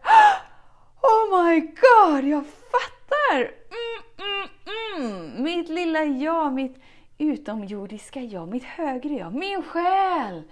Oh 1.02 1.44
my 1.44 1.60
god, 1.60 2.24
jag 2.24 2.44
fattar! 2.46 3.38
Mm, 3.40 4.04
mm, 4.18 4.50
mm. 4.96 5.44
Mitt 5.44 5.70
lilla 5.70 6.04
jag, 6.04 6.54
mitt 6.54 6.76
utomjordiska 7.18 8.22
jag, 8.22 8.48
mitt 8.48 8.64
högre 8.64 9.14
jag, 9.14 9.34
min 9.34 9.64
själ 9.64 10.44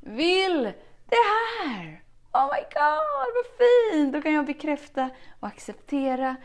vill 0.00 0.62
det 1.08 1.24
här! 1.60 2.02
Oh 2.32 2.46
my 2.54 2.60
god, 2.60 3.28
vad 3.34 3.46
fint! 3.58 4.12
Då 4.12 4.22
kan 4.22 4.32
jag 4.32 4.46
bekräfta 4.46 5.10
och 5.40 5.48
acceptera 5.48 6.36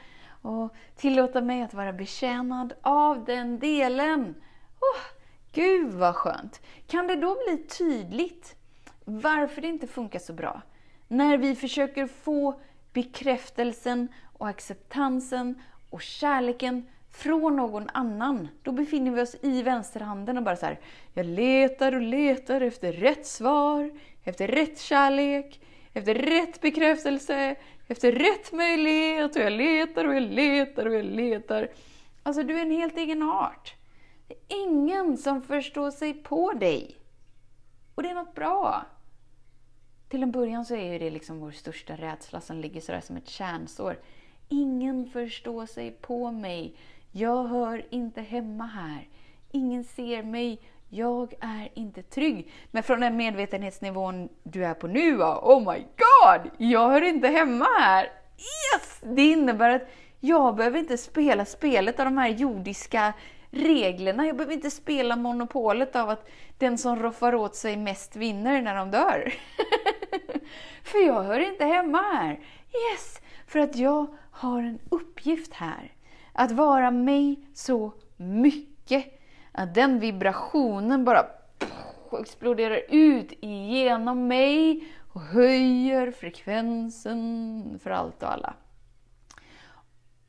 och 0.41 0.75
tillåta 0.95 1.41
mig 1.41 1.61
att 1.61 1.73
vara 1.73 1.93
betjänad 1.93 2.73
av 2.81 3.25
den 3.25 3.59
delen. 3.59 4.35
Oh, 4.79 5.19
Gud 5.53 5.93
vad 5.93 6.15
skönt! 6.15 6.61
Kan 6.87 7.07
det 7.07 7.15
då 7.15 7.37
bli 7.47 7.57
tydligt 7.57 8.55
varför 9.05 9.61
det 9.61 9.67
inte 9.67 9.87
funkar 9.87 10.19
så 10.19 10.33
bra? 10.33 10.61
När 11.07 11.37
vi 11.37 11.55
försöker 11.55 12.07
få 12.07 12.59
bekräftelsen 12.93 14.07
och 14.37 14.47
acceptansen 14.47 15.61
och 15.89 16.01
kärleken 16.01 16.85
från 17.11 17.55
någon 17.55 17.89
annan. 17.93 18.47
Då 18.63 18.71
befinner 18.71 19.11
vi 19.11 19.21
oss 19.21 19.35
i 19.41 19.61
vänsterhanden 19.63 20.37
och 20.37 20.43
bara 20.43 20.55
så 20.55 20.65
här, 20.65 20.79
jag 21.13 21.25
letar 21.25 21.95
och 21.95 22.01
letar 22.01 22.61
efter 22.61 22.93
rätt 22.93 23.25
svar, 23.25 23.91
efter 24.23 24.47
rätt 24.47 24.79
kärlek, 24.79 25.61
efter 25.93 26.13
rätt 26.13 26.61
bekräftelse, 26.61 27.55
efter 27.89 28.11
rätt 28.11 28.51
möjlighet 28.51 29.35
och 29.35 29.41
jag 29.41 29.53
letar 29.53 30.05
och 30.05 30.15
jag 30.15 30.23
letar 30.23 30.85
och 30.85 30.93
jag 30.93 31.05
letar. 31.05 31.69
Alltså, 32.23 32.43
du 32.43 32.57
är 32.57 32.61
en 32.61 32.71
helt 32.71 32.97
egen 32.97 33.23
art. 33.23 33.75
Det 34.27 34.33
är 34.33 34.63
ingen 34.63 35.17
som 35.17 35.41
förstår 35.41 35.91
sig 35.91 36.13
på 36.13 36.53
dig. 36.53 36.95
Och 37.95 38.03
det 38.03 38.09
är 38.09 38.13
något 38.13 38.35
bra. 38.35 38.85
Till 40.09 40.23
en 40.23 40.31
början 40.31 40.65
så 40.65 40.75
är 40.75 40.93
ju 40.93 40.99
det 40.99 41.09
liksom 41.09 41.39
vår 41.39 41.51
största 41.51 41.95
rädsla 41.95 42.41
som 42.41 42.57
ligger 42.57 42.81
sådär 42.81 43.01
som 43.01 43.17
ett 43.17 43.29
kärnsår. 43.29 43.99
Ingen 44.49 45.09
förstår 45.09 45.65
sig 45.65 45.91
på 45.91 46.31
mig. 46.31 46.75
Jag 47.11 47.43
hör 47.43 47.85
inte 47.89 48.21
hemma 48.21 48.65
här. 48.65 49.07
Ingen 49.51 49.83
ser 49.83 50.23
mig. 50.23 50.61
Jag 50.89 51.33
är 51.39 51.69
inte 51.73 52.03
trygg. 52.03 52.51
Men 52.71 52.83
från 52.83 52.99
den 52.99 53.17
medvetenhetsnivån 53.17 54.29
du 54.43 54.65
är 54.65 54.73
på 54.73 54.87
nu, 54.87 55.23
oh 55.23 55.59
my 55.59 55.79
god! 55.79 56.08
Jag 56.57 56.89
hör 56.89 57.01
inte 57.01 57.27
hemma 57.27 57.65
här. 57.79 58.03
Yes! 58.37 58.99
Det 59.01 59.21
innebär 59.21 59.69
att 59.69 59.89
jag 60.19 60.55
behöver 60.55 60.79
inte 60.79 60.97
spela 60.97 61.45
spelet 61.45 61.99
av 61.99 62.05
de 62.05 62.17
här 62.17 62.29
jordiska 62.29 63.13
reglerna. 63.51 64.27
Jag 64.27 64.37
behöver 64.37 64.53
inte 64.53 64.71
spela 64.71 65.15
monopolet 65.15 65.95
av 65.95 66.09
att 66.09 66.29
den 66.57 66.77
som 66.77 66.95
roffar 66.95 67.35
åt 67.35 67.55
sig 67.55 67.77
mest 67.77 68.15
vinner 68.15 68.61
när 68.61 68.75
de 68.75 68.91
dör. 68.91 69.33
för 70.83 71.05
jag 71.05 71.23
hör 71.23 71.39
inte 71.39 71.65
hemma 71.65 72.01
här. 72.01 72.39
Yes! 72.93 73.21
För 73.47 73.59
att 73.59 73.75
jag 73.75 74.07
har 74.31 74.59
en 74.59 74.79
uppgift 74.89 75.53
här. 75.53 75.93
Att 76.33 76.51
vara 76.51 76.91
mig 76.91 77.39
så 77.53 77.91
mycket 78.17 79.05
att 79.51 79.73
den 79.73 79.99
vibrationen 79.99 81.05
bara 81.05 81.25
exploderar 82.21 82.81
ut 82.89 83.31
igenom 83.41 84.27
mig 84.27 84.87
och 85.13 85.21
höjer 85.21 86.11
frekvensen 86.11 87.79
för 87.83 87.89
allt 87.89 88.23
och 88.23 88.31
alla. 88.31 88.53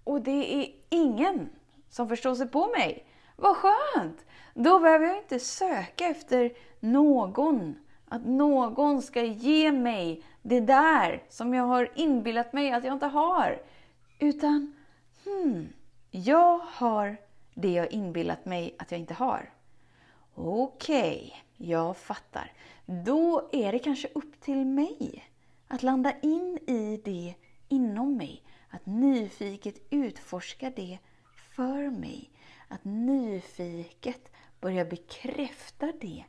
Och 0.04 0.20
det 0.20 0.54
är 0.54 0.68
ingen 0.88 1.48
som 1.88 2.08
förstår 2.08 2.34
sig 2.34 2.48
på 2.48 2.66
mig. 2.66 3.06
Vad 3.36 3.56
skönt! 3.56 4.26
Då 4.54 4.78
behöver 4.78 5.06
jag 5.06 5.18
inte 5.18 5.38
söka 5.38 6.04
efter 6.04 6.52
någon. 6.80 7.74
Att 8.08 8.26
någon 8.26 9.02
ska 9.02 9.22
ge 9.22 9.72
mig 9.72 10.22
det 10.42 10.60
där 10.60 11.22
som 11.28 11.54
jag 11.54 11.64
har 11.64 11.90
inbillat 11.94 12.52
mig 12.52 12.72
att 12.72 12.84
jag 12.84 12.92
inte 12.92 13.06
har. 13.06 13.62
Utan, 14.18 14.74
hmm, 15.24 15.68
jag 16.10 16.58
har 16.58 17.16
det 17.54 17.72
jag 17.72 17.92
inbillat 17.92 18.44
mig 18.44 18.76
att 18.78 18.90
jag 18.90 19.00
inte 19.00 19.14
har. 19.14 19.50
Okej, 20.34 21.32
okay, 21.56 21.68
jag 21.68 21.96
fattar. 21.96 22.52
Då 22.86 23.48
är 23.52 23.72
det 23.72 23.78
kanske 23.78 24.08
upp 24.14 24.40
till 24.40 24.66
mig 24.66 25.24
att 25.68 25.82
landa 25.82 26.12
in 26.20 26.58
i 26.66 27.00
det 27.04 27.34
inom 27.68 28.16
mig. 28.16 28.42
Att 28.68 28.86
nyfiket 28.86 29.74
utforska 29.90 30.70
det 30.70 30.98
för 31.32 31.90
mig. 31.90 32.30
Att 32.68 32.84
nyfiket 32.84 34.32
börja 34.60 34.84
bekräfta 34.84 35.92
det 36.00 36.24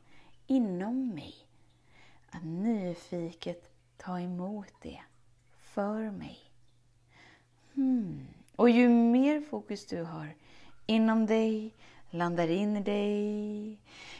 inom 0.46 1.08
mig. 1.08 1.34
Att 2.30 2.44
nyfiket 2.44 3.70
ta 3.96 4.20
emot 4.20 4.72
det 4.82 5.00
för 5.62 6.10
mig. 6.10 6.38
Hmm. 7.74 8.26
Och 8.56 8.70
ju 8.70 8.88
mer 8.88 9.40
fokus 9.40 9.86
du 9.86 10.02
har 10.02 10.34
inom 10.86 11.26
dig, 11.26 11.74
landar 12.12 12.50
in 12.50 12.76
i 12.76 12.80
dig, 12.80 13.78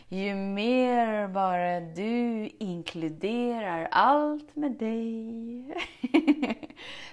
ju 0.09 0.35
mer 0.35 1.29
bara 1.29 1.81
du 1.81 2.51
inkluderar 2.59 3.89
allt 3.91 4.57
med 4.57 4.73
dig. 4.73 5.75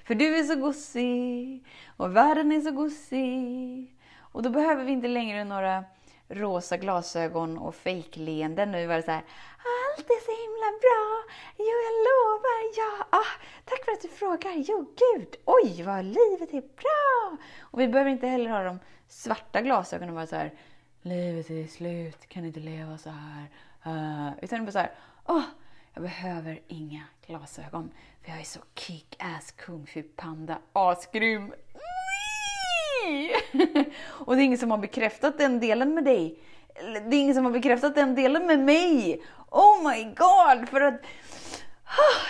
För 0.08 0.16
du 0.16 0.38
är 0.40 0.44
så 0.44 0.56
gosig 0.56 1.66
och 1.98 2.16
världen 2.16 2.52
är 2.52 2.62
så 2.62 2.72
gosig. 2.72 3.96
Och 4.20 4.44
då 4.44 4.50
behöver 4.50 4.84
vi 4.84 4.92
inte 4.92 5.08
längre 5.08 5.44
några 5.44 5.84
rosa 6.28 6.78
glasögon 6.78 7.58
och 7.58 7.76
fejkleenden. 7.76 8.72
Nu 8.72 8.88
var 8.88 8.96
det 8.96 9.04
så 9.04 9.12
här, 9.12 9.24
allt 9.58 10.10
är 10.10 10.26
så 10.26 10.32
himla 10.42 10.80
bra. 10.80 11.24
Jo, 11.58 11.76
jag 11.86 11.96
lovar. 12.08 12.62
Ja, 12.78 13.08
ah, 13.10 13.42
tack 13.66 13.86
för 13.86 13.92
att 13.92 14.02
du 14.02 14.08
frågar. 14.08 14.64
Jo, 14.68 14.94
gud. 14.96 15.36
Oj, 15.46 15.84
vad 15.84 16.06
livet 16.06 16.54
är 16.54 16.62
bra. 16.62 17.38
Och 17.62 17.80
vi 17.80 17.88
behöver 17.88 18.12
inte 18.12 18.28
heller 18.28 18.50
ha 18.50 18.64
de 18.64 18.80
svarta 19.08 19.62
glasögonen 19.62 20.10
och 20.10 20.16
vara 20.16 20.28
så 20.28 20.36
här, 20.36 20.54
livet 21.10 21.50
är 21.50 21.68
slut, 21.68 22.30
kan 22.30 22.46
inte 22.46 22.60
leva 22.60 22.98
så 22.98 23.10
här. 23.10 23.46
Uh, 23.88 24.32
utan 24.42 24.66
bara 24.66 24.72
så 24.72 24.80
här, 24.80 24.92
åh, 25.26 25.38
oh, 25.38 25.44
jag 25.94 26.04
behöver 26.04 26.60
inga 26.68 27.04
glasögon. 27.28 27.92
För 28.22 28.32
jag 28.32 28.40
är 28.40 28.44
så 28.44 28.60
kick-ass 28.76 29.52
kung 29.52 29.86
fu 29.86 30.04
panda, 30.04 30.58
asgrym. 30.74 31.54
och 34.04 34.36
det 34.36 34.42
är 34.42 34.46
ingen 34.46 34.58
som 34.58 34.72
har 34.72 34.78
bekräftat 34.78 35.38
den 35.38 35.60
delen 35.60 35.94
med 35.94 36.04
dig. 36.04 36.40
Det 36.84 37.16
är 37.16 37.20
ingen 37.20 37.36
som 37.36 37.46
har 37.46 37.52
bekräftat 37.52 37.96
den 37.96 38.16
delen 38.16 38.46
med 38.46 38.60
mig. 38.60 39.22
Oh 39.50 39.90
my 39.90 40.04
god! 40.04 40.70
För 40.70 40.82
att 40.82 41.02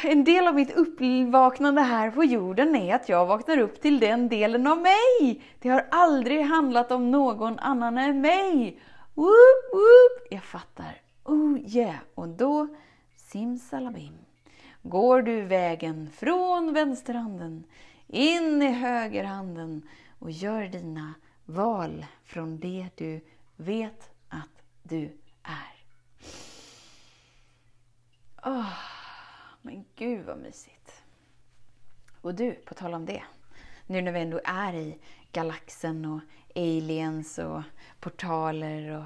en 0.03 0.23
del 0.23 0.47
av 0.47 0.55
mitt 0.55 0.71
uppvaknande 0.71 1.81
här 1.81 2.11
på 2.11 2.23
jorden 2.23 2.75
är 2.75 2.95
att 2.95 3.09
jag 3.09 3.25
vaknar 3.25 3.57
upp 3.57 3.81
till 3.81 3.99
den 3.99 4.29
delen 4.29 4.67
av 4.67 4.77
mig. 4.77 5.43
Det 5.59 5.69
har 5.69 5.85
aldrig 5.91 6.41
handlat 6.41 6.91
om 6.91 7.11
någon 7.11 7.59
annan 7.59 7.97
än 7.97 8.21
mig. 8.21 8.79
Woop, 9.13 9.73
woop. 9.73 10.27
Jag 10.29 10.43
fattar. 10.43 11.01
Oh 11.23 11.57
yeah! 11.59 11.95
Och 12.15 12.27
då, 12.27 12.67
simsalabim, 13.15 14.17
går 14.81 15.21
du 15.21 15.41
vägen 15.41 16.09
från 16.17 16.73
vänsterhanden 16.73 17.63
in 18.07 18.61
i 18.61 18.71
högerhanden 18.71 19.81
och 20.19 20.31
gör 20.31 20.63
dina 20.63 21.13
val 21.45 22.05
från 22.25 22.59
det 22.59 22.89
du 22.95 23.21
vet 23.55 24.09
att 24.29 24.63
du 24.83 25.17
är. 25.43 25.79
Oh, 28.43 28.98
men 29.61 29.85
gud 29.95 30.25
vad 30.25 30.37
mysigt! 30.37 31.03
Och 32.21 32.35
du, 32.35 32.53
på 32.53 32.73
tal 32.73 32.93
om 32.93 33.05
det. 33.05 33.23
Nu 33.87 34.01
när 34.01 34.11
vi 34.11 34.19
ändå 34.19 34.39
är 34.43 34.73
i 34.73 34.97
galaxen 35.31 36.05
och 36.05 36.19
aliens 36.55 37.37
och 37.37 37.61
portaler 37.99 38.91
och... 38.91 39.03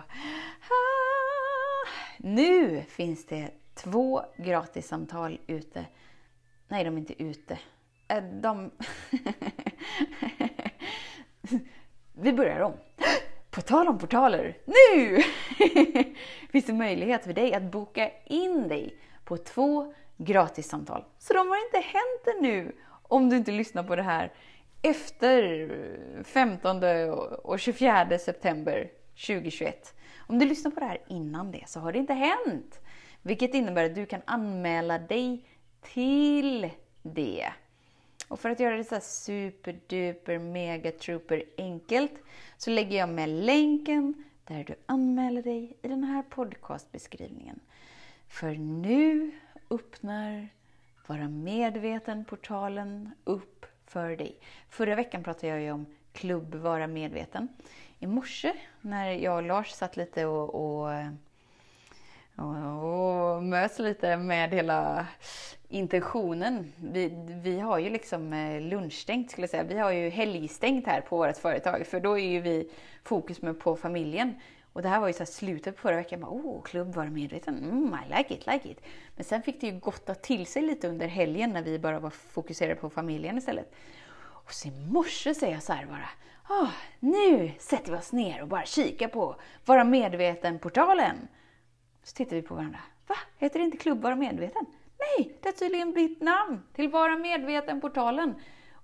Ah, 0.69 1.87
nu 2.17 2.81
finns 2.81 3.25
det 3.25 3.51
två 3.73 4.21
gratissamtal 4.37 5.39
ute. 5.47 5.85
Nej, 6.67 6.83
de 6.83 6.95
är 6.95 6.99
inte 6.99 7.23
ute. 7.23 7.59
Eh, 8.07 8.23
de... 8.23 8.71
Vi 12.13 12.33
börjar 12.33 12.59
om. 12.59 12.73
På 13.49 13.61
tal 13.61 13.87
om 13.87 13.97
portaler, 13.97 14.57
nu 14.65 15.23
finns 16.51 16.65
det 16.65 16.73
möjlighet 16.73 17.23
för 17.23 17.33
dig 17.33 17.53
att 17.53 17.63
boka 17.63 18.11
in 18.25 18.67
dig 18.67 18.99
på 19.23 19.37
två 19.37 19.93
gratissamtal. 20.17 21.05
Så 21.19 21.33
de 21.33 21.47
har 21.49 21.65
inte 21.65 21.87
hänt 21.87 22.37
ännu 22.37 22.75
om 23.03 23.29
du 23.29 23.37
inte 23.37 23.51
lyssnar 23.51 23.83
på 23.83 23.95
det 23.95 24.03
här 24.03 24.31
efter 24.81 25.69
15 26.23 26.83
och 27.43 27.59
24 27.59 28.19
september 28.19 28.91
2021. 29.27 29.95
Om 30.27 30.39
du 30.39 30.45
lyssnar 30.45 30.71
på 30.71 30.79
det 30.79 30.85
här 30.85 31.01
innan 31.07 31.51
det 31.51 31.63
så 31.67 31.79
har 31.79 31.91
det 31.91 31.99
inte 31.99 32.13
hänt. 32.13 32.79
Vilket 33.21 33.53
innebär 33.53 33.85
att 33.85 33.95
du 33.95 34.05
kan 34.05 34.21
anmäla 34.25 34.99
dig 34.99 35.45
till 35.81 36.69
det. 37.01 37.49
Och 38.27 38.39
för 38.39 38.49
att 38.49 38.59
göra 38.59 38.77
det 38.77 38.83
så 38.83 38.99
superduper 38.99 40.39
mega 40.39 40.91
trooper 40.91 41.43
enkelt 41.57 42.13
så 42.57 42.69
lägger 42.69 42.97
jag 42.97 43.09
med 43.09 43.29
länken 43.29 44.23
där 44.43 44.63
du 44.63 44.75
anmäler 44.85 45.41
dig 45.41 45.77
i 45.81 45.87
den 45.87 46.03
här 46.03 46.23
podcastbeskrivningen. 46.23 47.59
För 48.27 48.55
nu 48.55 49.31
öppnar 49.73 50.49
Vara 51.07 51.27
medveten-portalen 51.27 53.11
upp 53.23 53.65
för 53.85 54.15
dig. 54.15 54.39
Förra 54.69 54.95
veckan 54.95 55.23
pratade 55.23 55.47
jag 55.47 55.61
ju 55.61 55.71
om 55.71 55.85
Klubb 56.13 56.55
Vara 56.55 56.87
Medveten. 56.87 57.47
I 57.99 58.07
morse 58.07 58.53
när 58.81 59.11
jag 59.11 59.35
och 59.35 59.43
Lars 59.43 59.69
satt 59.71 59.97
lite 59.97 60.25
och, 60.25 60.55
och 60.55 60.89
och 62.35 63.43
möts 63.43 63.79
lite 63.79 64.17
med 64.17 64.53
hela 64.53 65.07
intentionen. 65.69 66.73
Vi, 66.77 67.11
vi 67.43 67.59
har 67.59 67.79
ju 67.79 67.89
liksom 67.89 68.33
eh, 68.33 68.61
lunchstängt 68.61 69.31
skulle 69.31 69.43
jag 69.43 69.49
säga. 69.49 69.63
Vi 69.63 69.79
har 69.79 69.91
ju 69.91 70.09
helgstängt 70.09 70.87
här 70.87 71.01
på 71.01 71.17
vårt 71.17 71.37
företag 71.37 71.87
för 71.87 71.99
då 71.99 72.19
är 72.19 72.27
ju 72.27 72.41
vi 72.41 72.71
fokus 73.03 73.41
med 73.41 73.59
på 73.59 73.75
familjen. 73.75 74.33
Och 74.73 74.81
det 74.81 74.89
här 74.89 74.99
var 74.99 75.07
ju 75.07 75.13
så 75.13 75.25
slutet 75.25 75.75
på 75.75 75.81
förra 75.81 75.95
veckan. 75.95 76.19
Bara, 76.19 76.31
oh, 76.31 76.63
klubb 76.63 76.95
var 76.95 77.05
medveten. 77.05 77.57
Mm, 77.57 77.97
I 78.05 78.17
like 78.17 78.33
it, 78.33 78.47
like 78.47 78.69
it. 78.69 78.81
Men 79.15 79.25
sen 79.25 79.41
fick 79.41 79.61
det 79.61 79.67
ju 79.67 79.79
gotta 79.79 80.15
till 80.15 80.45
sig 80.45 80.61
lite 80.61 80.87
under 80.87 81.07
helgen 81.07 81.49
när 81.49 81.61
vi 81.61 81.79
bara 81.79 81.99
var 81.99 82.09
fokuserade 82.09 82.75
på 82.75 82.89
familjen 82.89 83.37
istället. 83.37 83.73
Och 84.15 84.53
så 84.53 84.67
i 84.67 84.71
morse 84.71 85.33
säger 85.33 85.53
jag 85.53 85.63
så 85.63 85.73
här 85.73 85.85
bara. 85.85 86.09
Oh, 86.49 86.69
nu 86.99 87.51
sätter 87.59 87.91
vi 87.91 87.97
oss 87.97 88.11
ner 88.11 88.41
och 88.41 88.47
bara 88.47 88.65
kikar 88.65 89.07
på 89.07 89.35
Vara 89.65 89.83
medveten-portalen. 89.83 91.27
Så 92.03 92.15
tittar 92.15 92.35
vi 92.35 92.41
på 92.41 92.55
varandra. 92.55 92.79
Va? 93.07 93.15
Heter 93.37 93.59
det 93.59 93.65
inte 93.65 93.77
Klubb 93.77 94.01
Vara 94.01 94.15
Medveten? 94.15 94.65
Nej, 94.99 95.37
det 95.41 95.47
har 95.47 95.53
tydligen 95.53 95.91
blivit 95.91 96.21
namn 96.21 96.63
till 96.73 96.89
Vara 96.89 97.17
Medveten-portalen. 97.17 98.35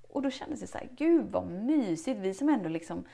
Och 0.10 0.21
då 0.21 0.30
kändes 0.30 0.60
det 0.60 0.67
så 0.67 0.78
här, 0.78 0.89
gud 0.97 1.32
vad 1.32 1.47
mysigt, 1.47 2.19
vi 2.19 2.34
som 2.34 2.49
ändå 2.49 2.69
liksom 2.69 3.06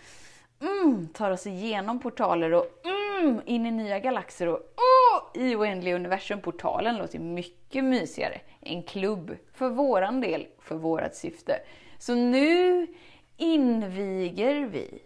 mm, 0.61 1.07
tar 1.07 1.31
oss 1.31 1.47
igenom 1.47 1.99
portaler 1.99 2.53
och 2.53 2.65
mm, 2.85 3.41
in 3.45 3.65
i 3.65 3.71
nya 3.71 3.99
galaxer 3.99 4.47
och 4.47 4.59
oh, 4.59 5.41
i 5.41 5.55
oändliga 5.55 5.95
universum. 5.95 6.41
Portalen 6.41 6.97
låter 6.97 7.19
mycket 7.19 7.83
mysigare. 7.83 8.41
En 8.59 8.83
klubb 8.83 9.37
för 9.53 9.69
våran 9.69 10.21
del, 10.21 10.47
för 10.59 10.75
vårat 10.75 11.15
syfte. 11.15 11.59
Så 11.97 12.15
nu 12.15 12.87
inviger 13.37 14.65
vi 14.65 15.01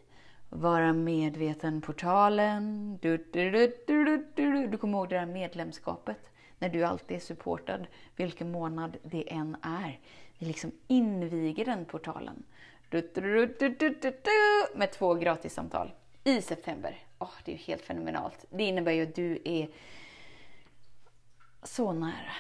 vara 0.49 0.93
medveten-portalen. 0.93 2.97
Du, 3.01 3.17
du, 3.17 3.51
du, 3.87 4.67
du, 4.67 4.77
kommer 4.77 4.97
ihåg 4.97 5.09
det 5.09 5.15
där 5.15 5.25
medlemskapet? 5.25 6.31
När 6.59 6.69
du 6.69 6.83
alltid 6.83 7.17
är 7.17 7.21
supportad, 7.21 7.87
vilken 8.15 8.51
månad 8.51 8.97
det 9.03 9.33
än 9.33 9.57
är. 9.61 9.99
Vi 10.37 10.45
liksom 10.45 10.71
inviger 10.87 11.65
den 11.65 11.85
portalen 11.85 12.43
du, 12.89 13.01
du, 13.59 13.89
du, 13.89 14.21
Med 14.75 14.91
två 14.91 15.13
gratissamtal 15.13 15.91
i 16.23 16.41
september. 16.41 16.97
Oh, 17.19 17.33
det 17.45 17.51
är 17.51 17.55
ju 17.55 17.61
helt 17.61 17.81
fenomenalt. 17.81 18.45
Det 18.49 18.63
innebär 18.63 18.91
ju 18.91 19.03
att 19.03 19.15
du 19.15 19.41
är 19.45 19.69
så 21.63 21.93
nära. 21.93 22.33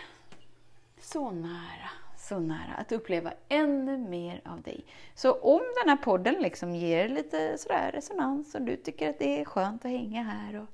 Så 0.99 1.31
nära 1.31 1.89
så 2.29 2.39
nära 2.39 2.73
att 2.77 2.91
uppleva 2.91 3.33
ännu 3.49 3.97
mer 3.97 4.41
av 4.45 4.61
dig. 4.61 4.85
Så 5.15 5.31
om 5.31 5.61
den 5.81 5.89
här 5.89 5.97
podden 5.97 6.35
liksom 6.41 6.75
ger 6.75 7.09
lite 7.09 7.57
sådär 7.57 7.91
resonans 7.91 8.55
och 8.55 8.61
du 8.61 8.75
tycker 8.75 9.09
att 9.09 9.19
det 9.19 9.41
är 9.41 9.45
skönt 9.45 9.85
att 9.85 9.91
hänga 9.91 10.23
här 10.23 10.61
och 10.61 10.67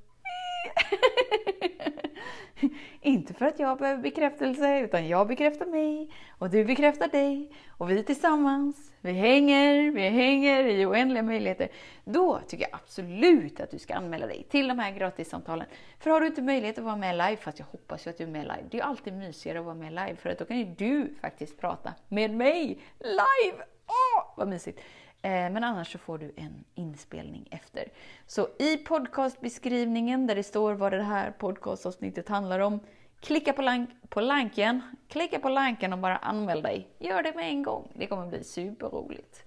Inte 3.01 3.33
för 3.33 3.45
att 3.45 3.59
jag 3.59 3.77
behöver 3.77 4.01
bekräftelse, 4.01 4.79
utan 4.79 5.07
jag 5.07 5.27
bekräftar 5.27 5.65
mig 5.65 6.09
och 6.29 6.49
du 6.49 6.65
bekräftar 6.65 7.07
dig 7.07 7.51
och 7.77 7.89
vi 7.89 8.03
tillsammans, 8.03 8.91
vi 9.01 9.11
hänger, 9.11 9.91
vi 9.91 10.09
hänger 10.09 10.65
i 10.65 10.85
oändliga 10.85 11.23
möjligheter. 11.23 11.69
Då 12.05 12.39
tycker 12.47 12.67
jag 12.71 12.79
absolut 12.83 13.59
att 13.59 13.71
du 13.71 13.79
ska 13.79 13.95
anmäla 13.95 14.27
dig 14.27 14.47
till 14.49 14.67
de 14.67 14.79
här 14.79 14.91
gratissamtalen. 14.91 15.67
För 15.99 16.09
har 16.09 16.21
du 16.21 16.27
inte 16.27 16.41
möjlighet 16.41 16.77
att 16.77 16.83
vara 16.83 16.95
med 16.95 17.15
live, 17.15 17.37
fast 17.37 17.59
jag 17.59 17.65
hoppas 17.65 18.07
ju 18.07 18.09
att 18.09 18.17
du 18.17 18.23
är 18.23 18.27
med 18.27 18.43
live, 18.43 18.67
det 18.71 18.77
är 18.77 18.81
ju 18.81 18.87
alltid 18.87 19.13
mysigare 19.13 19.59
att 19.59 19.65
vara 19.65 19.75
med 19.75 19.91
live 19.91 20.15
för 20.15 20.29
att 20.29 20.39
då 20.39 20.45
kan 20.45 20.57
ju 20.57 20.65
du 20.65 21.13
faktiskt 21.21 21.59
prata 21.59 21.93
med 22.07 22.31
mig 22.31 22.79
live! 22.99 23.63
Åh, 23.87 24.33
vad 24.35 24.47
mysigt! 24.47 24.79
Eh, 25.25 25.49
men 25.51 25.63
annars 25.63 25.91
så 25.91 25.97
får 25.97 26.17
du 26.17 26.33
en 26.35 26.63
inspelning 26.75 27.47
efter. 27.51 27.91
Så 28.25 28.47
i 28.59 28.77
podcastbeskrivningen 28.77 30.27
där 30.27 30.35
det 30.35 30.43
står 30.43 30.73
vad 30.73 30.91
det 30.91 31.03
här 31.03 31.31
podcastavsnittet 31.31 32.29
handlar 32.29 32.59
om, 32.59 32.79
klicka 33.19 33.53
på, 33.53 33.61
lank, 33.61 33.89
på 34.09 34.21
lanken, 34.21 34.81
klicka 35.09 35.39
på 35.39 35.49
lanken 35.49 35.93
och 35.93 35.99
bara 35.99 36.17
anmäl 36.17 36.61
dig. 36.61 36.89
Gör 36.99 37.23
det 37.23 37.35
med 37.35 37.49
en 37.49 37.63
gång. 37.63 37.91
Det 37.95 38.07
kommer 38.07 38.27
bli 38.27 38.43
superroligt. 38.43 39.43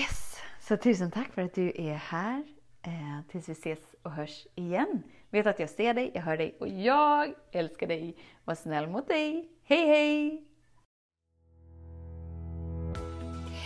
Yes! 0.00 0.40
Så 0.60 0.76
tusen 0.76 1.10
tack 1.10 1.32
för 1.32 1.42
att 1.42 1.54
du 1.54 1.72
är 1.74 1.94
här. 1.94 2.44
Eh, 2.82 3.30
tills 3.30 3.48
vi 3.48 3.52
ses 3.52 3.94
och 4.02 4.10
hörs 4.10 4.46
igen. 4.54 5.02
Vet 5.30 5.46
att 5.46 5.58
jag 5.58 5.70
ser 5.70 5.94
dig, 5.94 6.10
jag 6.14 6.22
hör 6.22 6.36
dig 6.36 6.56
och 6.60 6.68
jag 6.68 7.34
älskar 7.52 7.86
dig. 7.86 8.16
Var 8.44 8.54
snäll 8.54 8.86
mot 8.86 9.08
dig. 9.08 9.48
Hej 9.64 9.86
hej! 9.86 10.49